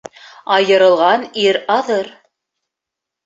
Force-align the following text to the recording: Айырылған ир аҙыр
Айырылған 0.55 1.27
ир 1.43 1.59
аҙыр 1.75 2.09